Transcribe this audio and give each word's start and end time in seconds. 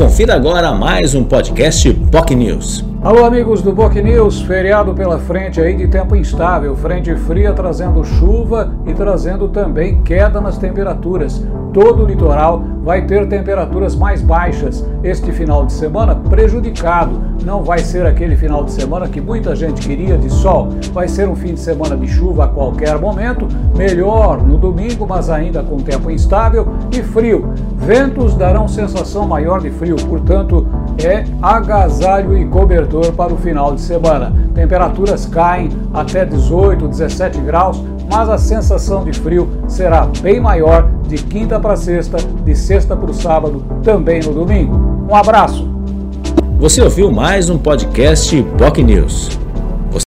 Confira 0.00 0.34
agora 0.34 0.72
mais 0.72 1.14
um 1.14 1.22
podcast 1.22 1.92
POC 2.10 2.34
News. 2.34 2.90
Alô, 3.02 3.22
amigos 3.24 3.60
do 3.60 3.72
Boc 3.72 3.94
News, 3.96 4.40
feriado 4.42 4.94
pela 4.94 5.18
frente 5.18 5.60
aí 5.60 5.74
de 5.74 5.88
tempo 5.88 6.16
instável, 6.16 6.74
frente 6.74 7.14
fria 7.16 7.52
trazendo 7.52 8.02
chuva 8.04 8.74
e 8.86 8.94
trazendo 8.94 9.48
também 9.48 10.02
queda 10.02 10.40
nas 10.40 10.56
temperaturas. 10.56 11.46
Todo 11.72 12.02
o 12.02 12.06
litoral 12.06 12.62
vai 12.82 13.06
ter 13.06 13.26
temperaturas 13.28 13.94
mais 13.94 14.20
baixas 14.20 14.86
este 15.02 15.32
final 15.32 15.64
de 15.64 15.72
semana, 15.72 16.14
prejudicado. 16.14 17.20
Não 17.44 17.62
vai 17.62 17.78
ser 17.78 18.04
aquele 18.04 18.36
final 18.36 18.64
de 18.64 18.72
semana 18.72 19.08
que 19.08 19.20
muita 19.20 19.56
gente 19.56 19.86
queria 19.86 20.18
de 20.18 20.28
sol, 20.28 20.68
vai 20.92 21.08
ser 21.08 21.28
um 21.28 21.36
fim 21.36 21.54
de 21.54 21.60
semana 21.60 21.96
de 21.96 22.06
chuva 22.08 22.44
a 22.44 22.48
qualquer 22.48 22.98
momento, 22.98 23.46
melhor 23.76 24.42
no 24.42 24.58
domingo, 24.58 25.06
mas 25.06 25.30
ainda 25.30 25.62
com 25.62 25.76
tempo 25.78 26.10
instável 26.10 26.68
e 26.92 27.02
frio. 27.02 27.52
Ventos 27.80 28.34
darão 28.34 28.68
sensação 28.68 29.26
maior 29.26 29.60
de 29.60 29.70
frio, 29.70 29.96
portanto, 29.96 30.66
é 31.02 31.24
agasalho 31.40 32.36
e 32.36 32.44
cobertor 32.44 33.12
para 33.12 33.32
o 33.32 33.38
final 33.38 33.74
de 33.74 33.80
semana. 33.80 34.32
Temperaturas 34.54 35.24
caem 35.26 35.70
até 35.92 36.24
18, 36.24 36.86
17 36.86 37.40
graus, 37.40 37.82
mas 38.12 38.28
a 38.28 38.36
sensação 38.36 39.02
de 39.02 39.18
frio 39.18 39.48
será 39.66 40.06
bem 40.20 40.40
maior 40.40 40.90
de 41.08 41.16
quinta 41.16 41.58
para 41.58 41.74
sexta, 41.74 42.18
de 42.18 42.54
sexta 42.54 42.94
para 42.94 43.10
o 43.10 43.14
sábado, 43.14 43.64
também 43.82 44.20
no 44.20 44.34
domingo. 44.34 45.06
Um 45.10 45.14
abraço! 45.14 45.68
Você 46.58 46.82
ouviu 46.82 47.10
mais 47.10 47.48
um 47.48 47.56
podcast 47.56 48.42
POC 48.58 48.82
News. 48.82 49.49